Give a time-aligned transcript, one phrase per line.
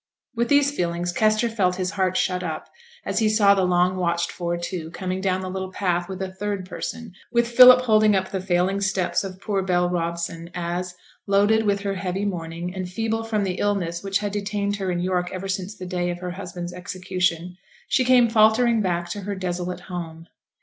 [0.33, 2.69] With these feelings Kester felt his heart shut up
[3.05, 6.33] as he saw the long watched for two coming down the little path with a
[6.33, 10.95] third person; with Philip holding up the failing steps of poor Bell Robson, as,
[11.27, 15.01] loaded with her heavy mourning, and feeble from the illness which had detained her in
[15.01, 17.55] York ever since the day of her husband's execution,
[17.87, 20.25] she came faltering back to her desolate home.